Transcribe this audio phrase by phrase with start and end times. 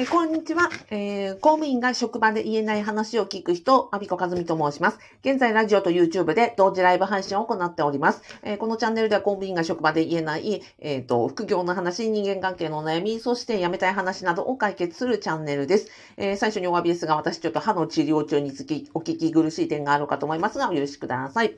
[0.00, 4.98] えこんにちは、えー公務員が職場で言えない話を聞く人、アビコカズミと申します。
[5.22, 8.22] 現在、ラジオと YouTube で同時ライブ配信を行っております。
[8.44, 15.88] えーこのチャンネルでは公務員が職場で言えない、えっ、と、副業の話、人間関係の悩み、そして辞めたい話などを解決するチャンネルです。
[16.16, 21.56] え最初にお詫びですが、私ちょっと歯の治療中につきお聞き苦しい点があるかと思いますが、お許しください。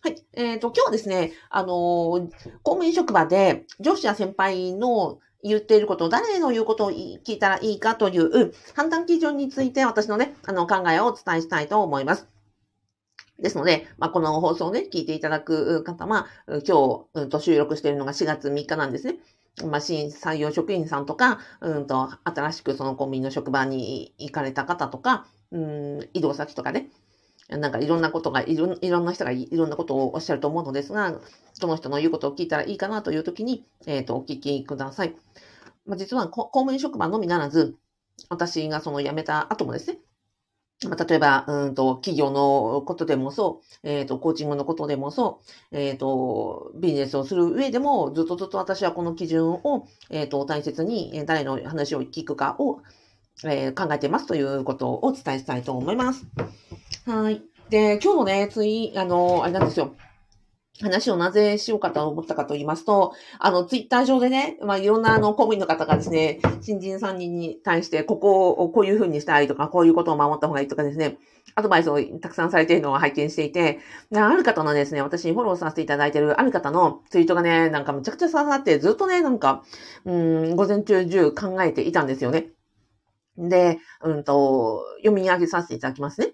[0.00, 0.16] はい。
[0.32, 2.30] えっ、と、今日はですね、あの公
[2.62, 12.26] 務員職場で上司や先輩の言っていること、誰の言うことを聞いたらいいかという判断基準について私のね、あの考えをお伝えしたいと思います。
[13.38, 19.16] ですので、まあ、この放送をね、聞いていただく方は、今日、うんと収録しているのが4月3日なんですね。
[19.62, 26.88] まあ、新採用職員さんとか、うんと、新しくその公務員の職場に行かれた方とか、うん、移動先とかね、
[27.48, 31.20] なんかいろんなことが、いろんいろんな人がいろんなことをおっしゃると思うのですが、
[31.52, 35.14] その人の言うことを聞いたらいいかなというときに、えっ、と、お聞きください。
[35.86, 37.76] まあ、実は公務員職場のみならず、
[38.28, 39.98] 私がその辞めた後もですね、
[40.88, 45.40] まあ、例えば、うんと、企業のことでもそう、えっ、と、コーチングのことでもそ
[45.72, 52.80] う、えっ、と、ビジネスをする上でも、ずっとずっと私はこの基準を、えっ、と、大切に、誰の話を聞くかを、
[53.44, 56.24] えー考えていますということをお伝えしたいと思います。
[57.06, 57.42] はい。
[57.68, 59.94] で、今日のね、つい、あの、あれなんですよ。
[60.82, 71.18] 話をなぜしようかと思ったかと言いますと、あの、ツイッター上でね、まあ、いろんなあの、公務員の方がですね、新人3人に対して、ここをこういうふうにしたいとか、こういうことを守った方がいいとかですね、
[71.54, 73.78] アドバイスをたくさんされているのを拝見していて、
[74.16, 79.62] ある方のですね、私にフォローさせていただいているある方のツイートがね、なんかむちゃくちゃ刺さって、ずっとね、なんか、
[80.04, 82.48] うん、午前中中考えていたんですよね。
[83.38, 86.32] で、うんと、読み上げさせていただきますね。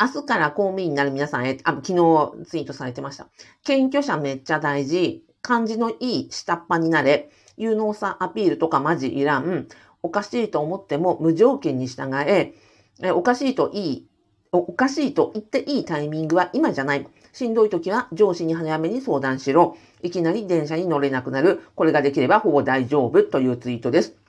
[0.00, 3.28] 明日から公務員になる皆さんへ、あ、昨日ツイートされてました。
[3.64, 5.24] 謙虚さめっちゃ大事。
[5.40, 7.30] 感じのいい下っ端になれ。
[7.56, 9.68] 有能さアピールとかマジいらん。
[10.02, 12.54] おかしいと思っても無条件に従え。
[13.02, 14.08] えおかしいといい、
[14.52, 17.06] おおかしいと言っていいタイミングは今じゃない。
[17.32, 19.76] しんどい時は上司に早めに相談しろ。
[20.02, 21.60] いきなり電車に乗れなくなる。
[21.74, 24.23] これができればほぼ大丈夫というツイートです。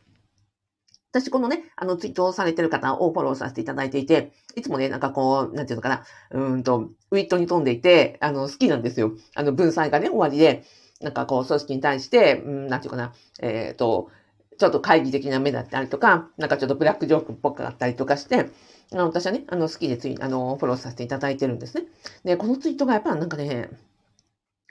[1.15, 9.13] 私、このね、あの、ツイートをされてる方をフォローさせていただいていて、いつもね、なんかこう、なんていうのかな、うんと、ウィットに飛んでいて、あの、好きなんですよ。
[9.33, 10.65] あの、文才がね、終わりで、
[10.99, 14.09] なんかこう、組織に対して、うん、なんていうかな、えっ、と、
[14.57, 18.49] ちょっと会議的な目だったりとか、なんかちょっとブラックジョークっぽかったりとかして、
[18.91, 21.85] あの私はね、あの、好きでつい、あの、フォローさせていただいてるんですね。
[22.25, 23.69] で、このツイートがやっぱなんかね、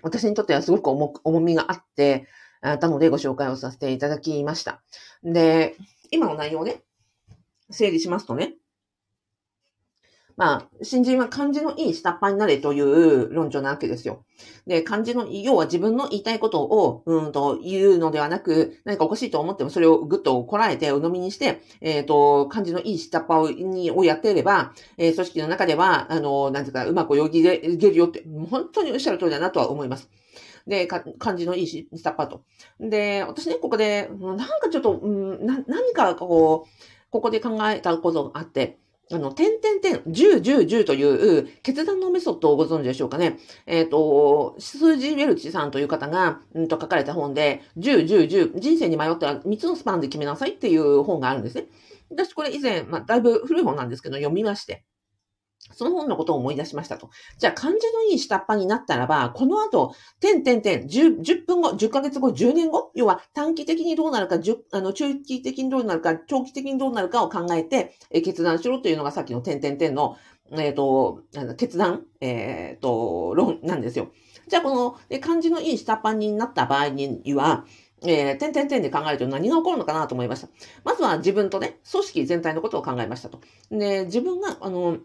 [0.02, 2.26] 私にとってはすごく重重みがあって、
[2.80, 4.82] たのでご紹介をさせていただきました。
[5.22, 5.76] で、
[6.10, 6.82] 今の内容をね、
[7.70, 8.54] 整理しますとね、
[10.36, 14.24] まあ、新人は漢字のいい下っ端になれという論調なわけですよ。
[14.66, 23.54] で、漢字の、要は自分の言いたいことを、うんと言うのではなく、何かおかしいと思ってもそれをぐっとこらえて、鵜呑みにして、えっ、と、漢字のいい下っ端
[23.92, 30.10] をやっていれば、えー組織の中では、あの、なんていうか、うまく泳ぎれるよって、本当におっしゃる通りだなとは思います。
[30.66, 32.44] で、か漢字のいいし下っ端と。
[32.80, 38.78] で、私ね、ここで、なんかちょっと、うん、な何かこう、ここで考えたことがあって、
[39.12, 43.38] あの、点々点、10、10、10という決断のメソッドをご存知でしょうかね。
[43.66, 51.66] えっ、と、数字ウェルチさんという方が、うんと書かれた本で、10、10、10、人生に迷ったら3つのスパンで決めなさいっていう本があるんですね。
[52.10, 54.84] 私これ以前、まあ、だいぶ古い本なんですけど、読みまして。
[55.72, 57.10] その本のことを思い出しましたと。
[57.38, 64.38] じゃあ、漢字のいい下っ端になったらば、この後、点点点、10、分後、10ヶ月後、10年後要は短期的にどうなるか、
[64.72, 70.16] あの中期的にどうなるか、長期的にどうなるかを考えて、え決断しろというのがさっきの点点点の、
[70.52, 71.22] えっ、と、
[71.56, 74.12] 決断、えっ、と、論なんですよ。
[74.48, 77.64] じゃあ、この、え漢字のいい下っ端になった場合には、
[78.06, 80.48] えー、点々点で考えると何が起こるのかなと思いました。
[80.84, 83.40] まずは自分とね、組織全体のことを考えましたと。
[83.70, 84.98] で、自分が、あの、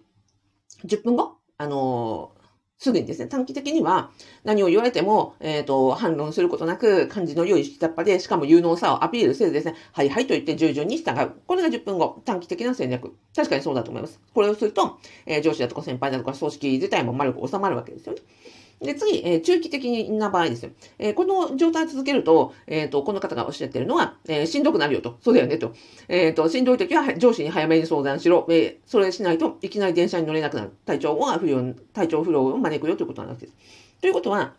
[0.85, 2.31] 10分後、あの
[2.79, 4.09] すぐにですね、短期的には
[4.45, 11.33] 何を言われても、えっ、と、反論することなく、漢字の良い下っ端で、しかも有能さをアピールせずですね、はいはいと言って従順に従う。
[11.45, 13.13] これが10分後、短期的な戦略。
[13.35, 14.21] 確かにそうだと思います。
[14.33, 18.21] これをすると、えー上司だとか先輩だとか組織自体も丸く収まるわけですよね。
[18.81, 20.71] で、次、えー中期的な場合ですよ。
[20.97, 25.17] えーこの状態を続けると、えっ、と、この方がおっしゃってるのは、えしんどくなるよと。
[25.21, 25.73] そうだよねと。
[26.07, 28.45] えっ、と、しんどい時は上司に早めに相談しろ。
[28.49, 30.71] えそれしないといきなり電車に乗れなくなる。
[30.85, 33.53] 体調は不良、体調不良を招くよということなんです。
[34.01, 34.53] ということは、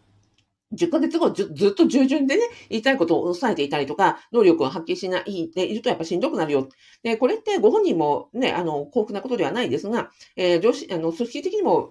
[0.72, 6.68] 10ヶ月後ずずっと従順でね、言いたいことを抑えていたりとか、能力を発揮しないでいるとやっぱしんどくなるよ。
[7.02, 11.90] で、これってご本人もね、あの、幸福なことではないですが、えー上司、あの、組織的にも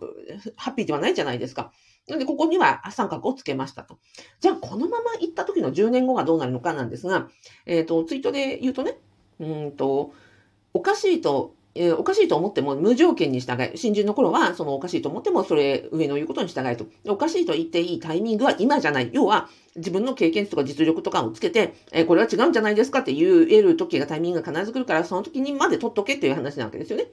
[0.56, 1.72] ハッピーではないじゃないですか。
[2.08, 4.00] なので、ここには三角をつけましたと。
[4.40, 7.30] じゃあ、このまま行った時の10年後がどうなるのかなんですが、
[7.66, 8.98] えっ、と、ツイートで言うとね、
[9.40, 10.14] うんと、
[10.74, 16.86] おかしいと、えー、おかしいと思っても無条件に従い、新人の頃はそのおかしいと思ってもそれ上の言うことに従えと。
[17.08, 19.10] おかしいと言っていいタイミングは今じゃない。
[19.14, 19.48] 要は
[19.78, 27.06] 自分の経験値とか実力とかをつけて、えー、これは違うんじゃないですかって言える時がタイミングが必ず来るから、その時にまで取っとけっていう話なわけですよね。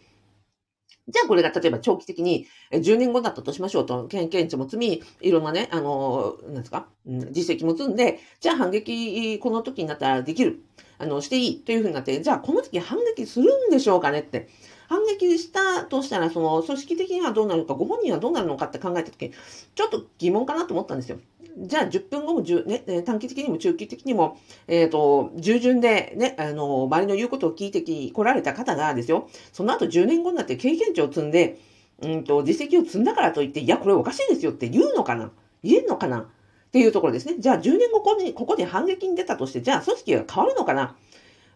[1.08, 10.64] じゃあこれが例えば長期的に10年後だったとしましょうと、経験値も積み、いろんなね、あの、なんですか、実績も積んで、じゃあ反撃この時になったらできる、
[10.99, 14.49] あの、していいというふうになって、じゃあこの時反撃するんでしょうかねって。
[14.88, 19.32] 反撃したとしたら、その組織的にはどうなるのか、ご本人はどうなるのかって考えた時に、
[19.75, 21.19] ちょっと疑問かなと思ったんですよ。
[21.58, 24.38] じゃあ10分後もね、短期的にも中期的にも、
[24.69, 31.58] えっ、ー、と、従順でね、あの、周りの言うことを聞いてき、来られた方がですよ、その後10年後になって経験値を積んで、
[32.03, 35.31] うんと、実績を積んだからといって、いや、これおかしいですよって言うのかな？
[35.62, 36.19] 言えんのかな？
[36.19, 36.26] っ
[36.73, 37.37] ていうところですね。
[37.38, 40.94] じゃあ10年後ここに、ここで反撃に出たとして、じゃあ組織が変わるのかな？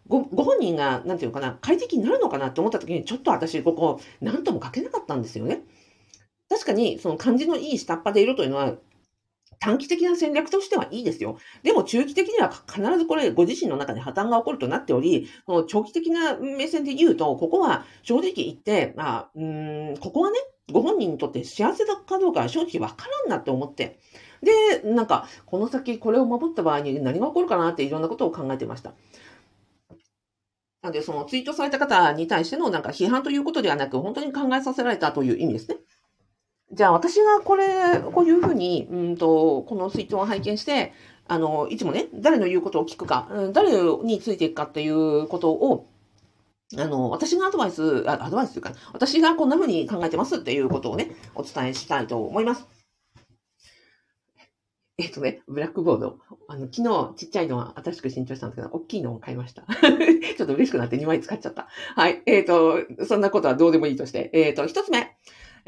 [0.09, 2.47] ごご本人が、なんていうかな、快適になるのかな？
[2.47, 5.61] って思った時に、ちょっと私、ここ、なんとも書けなかったんですよね。
[6.49, 8.75] 確かに、その感じのいい下っ端でいるというのは、
[9.61, 11.39] 短期的な戦略としてはいいですよ。
[11.63, 20.39] でも中期的には必ずこれご自身の中で破綻が起こるとなっており、その長期的な目線で言うと、ここは正直言って、まあ、うん、ここはね、
[20.73, 23.99] ご本人にとって幸せだかどうか正直わからんなって思って。
[24.43, 28.95] で、なんか、この先これを守った場合に何が起こるかなっていろんなことを考えてました。
[30.83, 35.77] なんで、そのツイートされた方に対してのなんか批判ということではなく、本当に考えさせられたという意味ですね。
[36.73, 40.93] じゃあ私がこれ、こういうふうに、うんと、このツイートを拝見して、
[41.27, 43.73] あの、いつもね、誰の言うことを聞くか、誰
[44.03, 45.89] についていくかっていうことを、
[46.79, 52.69] あの、私がアドバイス、アドバイスというか、私がこんなふうに考えてますっていうことをね、お伝えしたいと思います。
[54.99, 56.19] えっとね、ブラックボード。
[56.47, 59.63] あの、昨日ちっちゃいのは新しく新調したんですけど、大きいのを買いました。
[60.37, 61.69] ちょっと嬉しくなって2枚使っちゃった。
[61.97, 62.23] はい。
[62.27, 62.47] えっ、ー、
[62.99, 64.31] と、そんなことはどうでもいいとして。
[64.35, 65.17] えっ、ー、と、一つ目。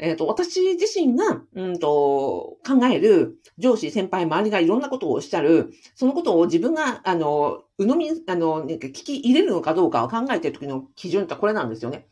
[0.03, 12.05] えっ、ー、と、私自身が、うんと、考える上司、先輩、周りがいろんなことをおっしゃる、そのことを自分が、あの、鵜呑み、あの、聞き入れるのかどうかを考えている時の基準ってこれなんですよね。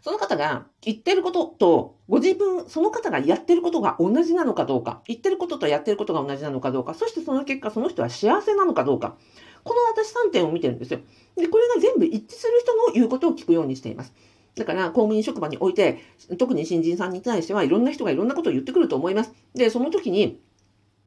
[0.00, 9.16] その方が言ってることと、ご自分、その方がやってることが同じなのかどうか、言ってることとやってることが同じなのかどうか、そしてその結果、その人は幸せなのかどうか、
[9.62, 10.98] この私3点を見てるんですよ。
[11.36, 14.12] で、これが全部一致する人の言うことを聞くようにしています。
[14.56, 15.98] だから、公務員職場において、
[16.38, 19.32] 特に新人さんに対してはいろんな人がいろんなことを言ってくると思います。
[19.54, 20.40] で、その時に、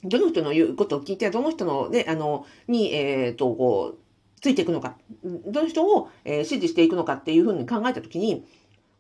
[0.04, 4.00] どの人の言うことを聞いて、どの人のね、あの、に、えっ、ー、と、こう、
[4.40, 8.46] ついていくのか、どの人を、えー、支持していくのかっていうふうに考えたときに、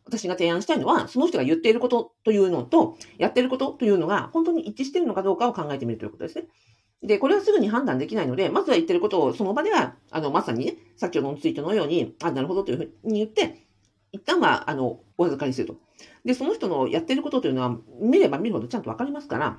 [0.05, 6.45] 私が提案したいのは、その人が言っていることというのと、やっていることというのが本当に一致しているのかどうかを考えてみるということですね。
[7.03, 13.68] で、これはすぐに判断できないので、まずは言ってることをその場では、あの、まさにね、先ほどのツイートのように、あ、なるほどというふうに言って、
[14.11, 15.77] 一旦は、あの、お預かりすると。
[16.25, 19.57] で、その人のやってることというのは、見れば見るほどちゃんとわかりますから、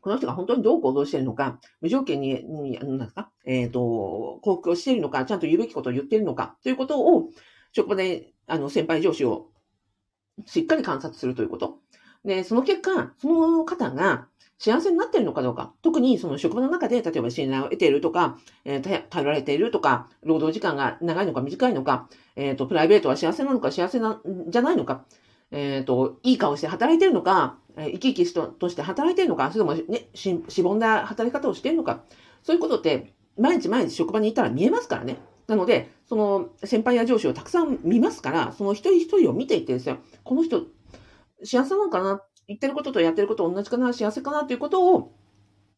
[0.00, 7.30] この人が本当にどう行動しているのか、無条件に、になんですか、えっ、ー、と、降伏をしているのか、ちゃんと言うべきことを言っているのか、ということを、
[7.72, 9.48] 職場で、あの、先輩上司を
[10.44, 11.78] しっかり観察するということ。
[12.24, 14.28] で、その結果、その方が
[14.64, 15.74] 幸せになってるのかどうか。
[15.82, 25.04] 特にその職場の中で、例えば信頼を得ているとか、えー、頼られているとか、労働時間が長いのか短いのか、えっ、ー、と、プライベートは幸せなのか幸せなんじゃないのか、
[25.50, 32.02] えっ、ー、と、いい顔して働いてるのか、え生き生きとして働いてるのか、それともね、し、しぼんだ働き方をしてるのか、
[32.42, 35.18] そういうことって、毎日毎日職場にいたら見えますからね。
[35.46, 40.62] なので、その先輩や上司をたくさん見ますから、その一人一人を見ていってですよ、この人、
[41.42, 45.12] 幸せなのかな言ってることとやってること同じかな幸せかなということを、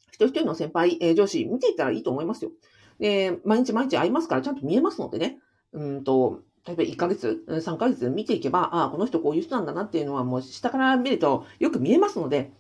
[0.09, 2.51] 一人一人の先輩、え上司見ていったらいいと思いますよ。
[2.99, 5.39] で、毎日毎日会いますからちゃんと見えますのでね。
[5.73, 12.51] うんと、例えば1ヶ月、3ヶ月見ていけば、ああ、この人こういう人なんだなっていうのはもう下から見るとよく見えますので、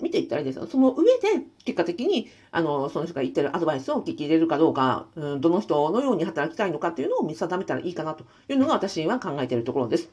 [0.00, 0.66] 見ていったらいいです。
[0.66, 10.10] その上で、結果的に、あの、その人が言ってるアドバイスを聞き入れるかどうか、うん、どの人のように働きたいのかっていうのを見定めたらいいかなというのが私は考えているところです。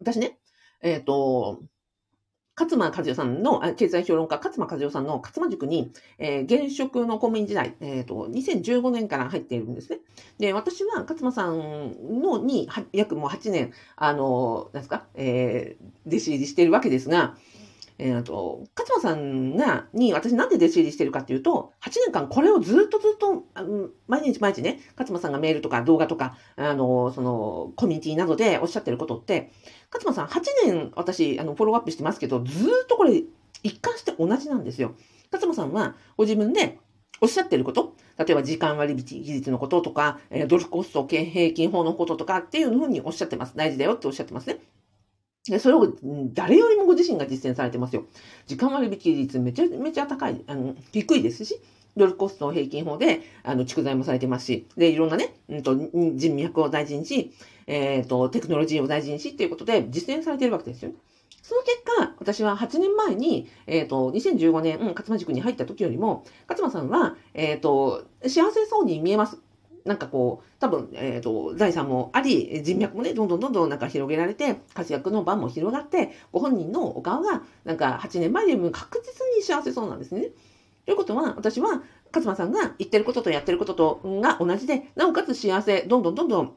[0.00, 0.38] 私ね、
[0.82, 1.60] えっ、ー、と、
[2.58, 9.98] 勝間和代さんの、経済評論家、勝間和代さんの勝間塾に、えー、現職の公務員時代、えっ、ー、と、2015年から入っているんですね。
[10.38, 17.36] で、私は勝間さんのに、約もう8年、あの、なんですか、えー、弟子入りしているわけですが、
[17.98, 23.44] えー、と、勝間さんが、に私なんで弟子入りしてるかっていうと、8年間これをずっとずっと、
[24.06, 29.50] 毎日毎日ね、勝間さんがメールとか動画とか、あの、その、コミュニティなどでおっしゃってることって、
[29.92, 33.22] 勝間さん8年私、あの、フォローアップしてますけど、ずっとこれ
[33.62, 34.94] 一貫して同じなんですよ。
[35.32, 36.78] 勝間さんはご自分で
[37.20, 43.56] おっしゃってること、例えば時間割引技術のこととか、えー、ドルコスト平均法のこととかっていうふうにおっしゃってます。
[43.56, 44.60] 大事だよっておっしゃってますね。
[45.50, 45.92] で、それを
[46.34, 48.04] 誰よりもご自身が実践されてますよ。
[48.46, 51.60] 時間割引率めちゃめちゃ高い、あの、低いですし、
[51.96, 57.32] ドルコスト平均法で、あの、蓄財もされてますし、で、いろんなね、うんと、人脈を大事にし、
[57.66, 60.92] えっ、ー、と、テクノロジーを大事にしっていうことで実践されてるわけですよ。
[61.42, 69.38] その結果、私は8年前に、えっ、ー、と、2015年、うん、勝間塾に入った時よりも、勝間さんは、えっ、ー、と、幸せそうに見えます。
[69.86, 80.28] なんかこう、多分、えっ、ー、と、財産もあり、人脈もね、どんどんどんどんなんか広げられて、活躍の場も広がって、ご本人のお顔が、なんか8年前よりも確実に幸せそうなんですね。
[80.84, 86.54] ということは、私は、勝間さんが言ってることとやってることとが同じで、なおかつ幸せ、どんどんどんどん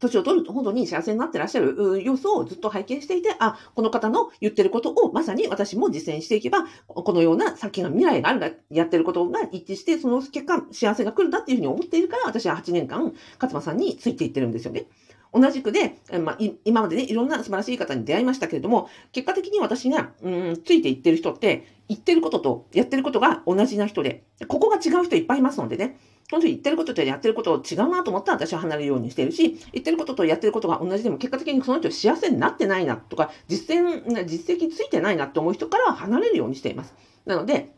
[0.00, 14.86] 年を取るほどに幸せになってらっしゃる様子をずっと拝見していて、あ、この方の言ってることをまさに私も実践していけば、このような先が未来があるんだ、やってることが一致して、その結果幸せが来るんだっていうふうに思っているから、私は8年間、勝間さんについていってるんですよね。
[15.32, 25.98] 同じくで、まあ、今までね、いろんな素晴らしい方に出会いましたけれども、結果的に私が、うん、ついていってる人って、言ってることとやってることが同じな人で、ここが違う人いっぱいいますのでね、
[26.30, 36.94] その時言ってることとやってること違うなと思ったら私は離れるようにしてるし、言ってることとやってることが同じでも結果的にその人幸せになってないなとか、実践、実績ついてないなって思う人からは離れるようにしています。
[37.26, 37.72] なので、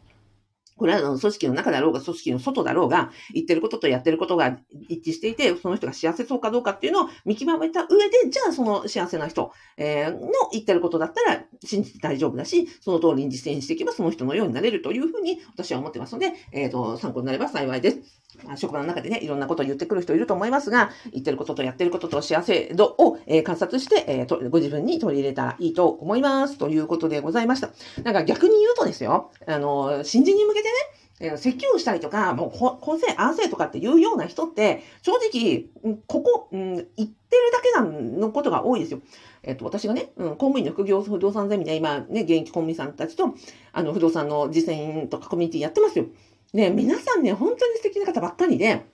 [0.83, 4.59] これは組織の中だろうが、組織の外だろうが、言ってることとやってることが
[4.89, 10.19] 一致していて、その人が幸せそうかどうかっていうのを見極めた上で、じゃあその幸せな人、えの
[10.51, 18.22] 言ってることだったら信じて大丈夫だし、その通りに実践していけばその人のようになれるというふうに私は思ってますので、えっ、ー、と、参考になれば幸いです。
[18.57, 26.59] 職場の中でね、いろんなことを言ってくる人いると思いますが、言ってることとやってることと幸せ度を、えー、観察して、えー、ご自分に取り入れたらいいと思います。
[26.59, 27.71] ということでございました。
[28.03, 30.73] なんか逆に言うとですよ、あの、新人に向けてね、
[31.21, 35.67] え説教したりとか、もう、個性、安静とかっていうような人って、正直、
[36.07, 37.09] ここ、うん、言ってる
[37.53, 39.01] だけなのことが多いですよ。
[39.45, 43.35] えっと、私がね、うん、公務員の副業不動産ゼミで今ね、現役公務員さんたちと、
[43.73, 46.07] あの、不動産の実践とかコミュニティやってますよ。
[46.53, 48.85] ね、皆さんね、本当に素敵な方ばっかりで、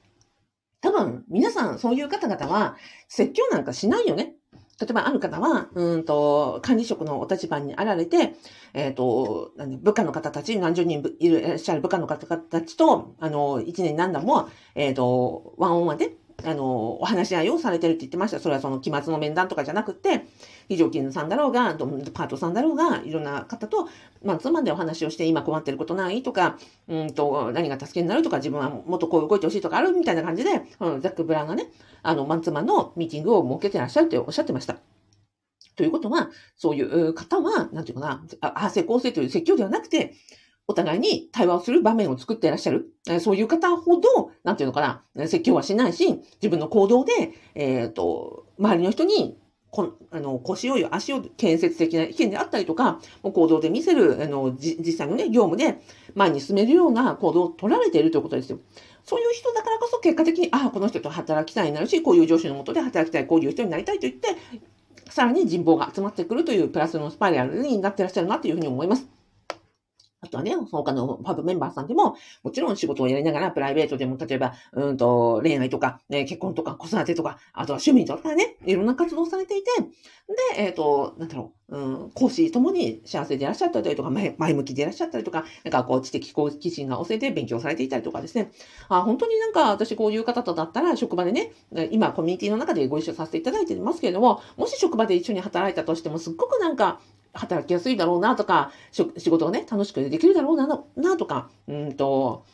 [0.81, 2.77] 多分、皆さん、そういう方々は、
[3.09, 4.35] 説教なんかしないよね。
[4.81, 8.35] 例えば、ある方は、うんと、管理職のお立場にあられて、
[8.75, 16.13] えっ、ー、と、部下の方たち、何十人いらっしゃる部下の方たちと、あの、一年何度も、えっ、ー、と、ワンオンワンで、
[16.45, 18.39] あの、お話し合いをされてるって言ってました。
[18.39, 20.25] それはその期末の面談とかじゃなくて、
[20.69, 23.89] 非常勤さんだろうが、パートさんだろうが、いろんな方と、
[24.23, 34.77] まあ、つまんでお話をして、今困ってることないとか、うんと、何が助けになるとか、自分はもっとこう動いてほしいとかあるみたいな感じで、うん、ザック・ブランがね、あの、マンツーマンのミーティングを設けてらっしゃるっておっしゃってました。
[35.75, 40.15] ということは、そういう方は、なんていうかな、あ、成功性という説教ではなくて、
[40.71, 42.93] お互いに対話をする場面を作っていらっしゃる。
[43.21, 49.39] そういう方ほど、なんていうのかな、説教はしないし、自分の行動で、えっ、ー、と、周りの人に、
[49.71, 55.81] こあの、腰を足を建設的な意見であったりとか、もう行動で見せる、あの、実際のね、業務で
[56.15, 58.59] 前に進めるような行動を取られているということですよ。
[59.05, 64.37] そういう人だからこそ結果的に、ああ、この人と働きたいになるし、こういう上司のもとで働きたい、こういう人になりたいと言って、
[65.09, 69.18] さらに人望が集まってくるというプラスのスパイラルになってらっしゃるなというふうに思います。
[70.21, 79.71] あとはね、他のパブメンバーさんでも、もちろん仕事をやりながら、プライベートでも、例えば、うんと、恋愛とか、ね、結婚とか、子育てとか、あとは趣味とかね、いろんな活動をされていて、
[80.57, 88.51] で、えっ、ー、と、なんだろう、うん、講師ともに幸せでいらっしゃったりとか、前前向きでいらっしゃったりとか、なんかこう、知的好奇心が旺盛で勉強されていたりとかですね。
[88.89, 91.53] あ、本当になんか私こういう方とだったら、職場でね、
[91.93, 97.01] 今コミュニティの中でご一緒させていただいてますけれども、もし職場で一緒に働いたとしても、すっごくなんか、
[97.39, 100.67] 働きやすいだろうなとか、仕事がね、楽しくできるだろうな、
[100.97, 102.45] なとか、うんと、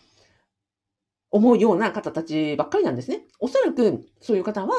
[1.30, 3.22] 思うような方たちばっかりなんですね。
[3.40, 4.74] おそらく、そういう方は、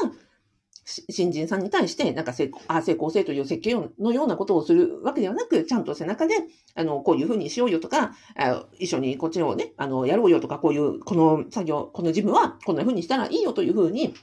[0.86, 6.34] 新人さんに対して、なんか成あ成功性という設計のようなことをするわけではなく、ちゃんと背中で、
[6.76, 14.14] あの、こういうふうにしようよとか、あ一緒にこっちをね、あの、やろうよとか、こういう、この作業、この事務はこんなふうにしたらいいよというふうに、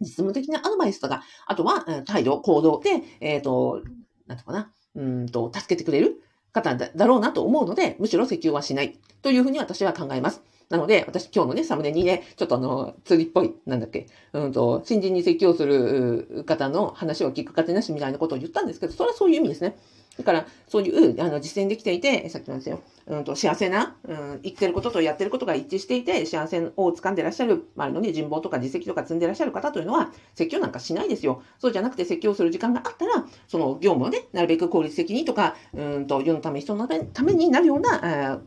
[0.00, 3.82] 実務的なアドバイスとか、あとは、態度、行動で、えっ、ー、と、
[4.26, 6.22] なんとかな、うんと、助けてくれる
[6.52, 10.42] 方だろうなと思うので、むしろ石油はしないというふうに私は考えます。
[10.68, 19.76] なので、私今日のね、サムネにね、ちょっとあの、釣りっぽい、なんだっけ、うんと、新人に説教する方の話を聞く方なしみたいなことを言ったんですけど、それはそういう意味ですね。
[20.18, 22.80] だから、そういう、あの、実践できていて、さっきなんですよ。
[23.06, 31.42] うんと、幸せな、うん、言ってることとやってることが一致していて、幸せを掴んでらっしゃる、周りのね、人望とか実績とか積んでらっしゃる方というのは、説教なんかしないですよ。
[31.58, 38.40] そうじゃなくて、説教する時間があったら、その業務をね、なるべく効率的にとか、うんと、世のため、人のためになるような、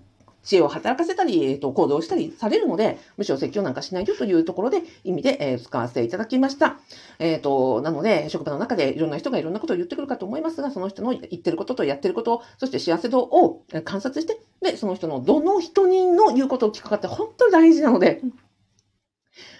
[0.45, 6.79] 知恵を働かせたり、えっ、と、行動したりされるので、むしろ説教なんかしないよというところで、意味で、えー、使わせていただきました。
[7.19, 18.21] えっ、と、なので、職場の中でいろんな人がいろんなことを言ってくるかと思いますが、その人の言ってることとやってること、そして幸せ度を観察して、で、その人のどの人にの言うことを聞くかって本当に大事なので、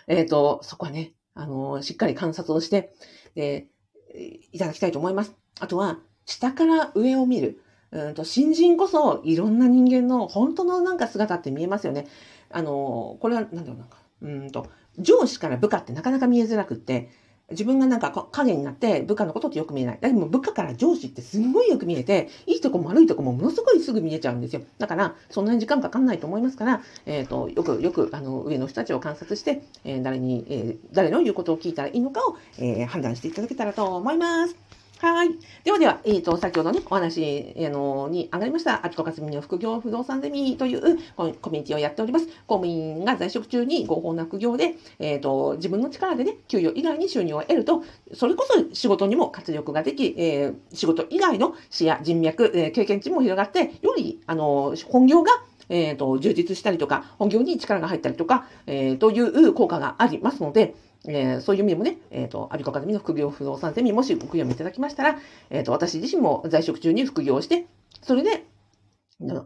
[0.07, 2.93] えっ、と、そこはね、あの、しっかり観察をして、
[3.35, 3.65] え
[4.51, 5.35] いただきたいと思います。
[5.59, 7.61] あとは、下から上を見る。
[7.95, 12.07] うんと新人こそいろんな人間の本当のなんか姿って見えますよね。
[12.51, 14.67] あの、これはなんだろうなんか、うんと、
[14.99, 17.09] 上司から部下ってなかなか見えづらくって、
[17.51, 19.99] 自分がなんか影になって部下のことってよく見えない。
[20.01, 24.61] でも部下から上司ってすごいよく見えて、いいとこも悪いとこもものすごいすぐ見えちゃうんですよ。
[24.77, 34.74] だから、そんなに時間かかんないと思いますから、えっ、ー、と、よくよくあの上の人たちを観察して、えー、誰に、えー、誰の言うことを聞いたらいいのかを、え判断していただけたらと思います。
[34.99, 35.29] はい。
[35.65, 40.81] ではでは、えっ、ー、と、先ほどね、お話、あの、に上がりました、あきこかすみの副業不動産ゼミという
[41.17, 42.27] コミュニティをやっております。
[42.47, 47.83] 公務員が在職中に合法な副業で、えっ、ー、と、自分の力でね、給与以外に収入を得ると、
[48.13, 55.31] それこそ仕事にも活力ができ、えー、仕事以外の視野、人脈、えー、経験値も広がって、より、あの、本業が
[55.67, 60.75] えっ、ー、と、充実したりとか、本業に力が入ったりとか、えー、という効果がありますので、
[61.07, 65.19] えー、そういう意味もね、えっ、ー、と、アビコカゼミの副業不動産ゼミ、もしご読みいただきましたら、
[65.49, 67.67] えっ、ー、と、私自身も在職中に副業して、
[68.01, 68.45] それで、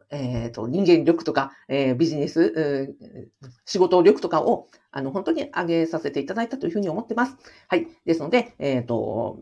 [0.09, 3.29] えっ、と、人間力とか、えビジネス、え
[3.65, 7.37] 仕事力とかを、あの、本当に上げさせていただいたというふうに思ってます。
[7.67, 7.87] はい。
[8.03, 9.39] ですので、えっ、と、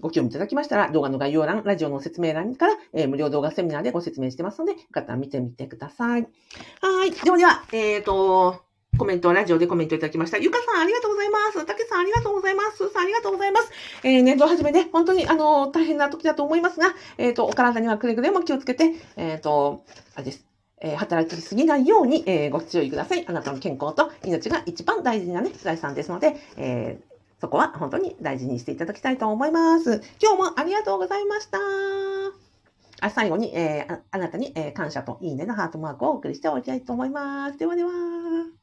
[0.00, 6.22] ご興味いただきましたら、動画の概要欄、ラジオの説明欄から、えー、無料動画セミナーでご説明してますので、よかったら見てみてください。
[6.22, 7.10] はい。
[7.10, 8.67] ではでは、えっ、ー、と、
[8.98, 10.38] コメント、ラジオでコメントいただきました。
[10.38, 11.64] ゆかさん、ありがとうございます。
[11.64, 12.78] たけさん、ありがとうございます。
[12.78, 13.70] すーさん、ありがとうございます。
[14.02, 19.84] えー、年度始めね、本当に、あの、大変な時だと思いますが、えっ、ー、と、お体にはくれぐれも気をつけて、えっ、ー、と、
[20.16, 20.44] あれです。
[20.80, 23.24] えー、働きすぎないように、えー、ご注意ください。
[23.26, 30.02] あなたの健康と命が一番大事なね、財産ですので、えー、そこは本当に大事にしていただきたいと思います。
[30.20, 31.58] 今日もありがとうございました。
[33.00, 37.58] あ最後に、えー、あなたに、えー、感謝といいねのハートマークをお送りしておきたいと思います。
[37.58, 38.57] ではでは。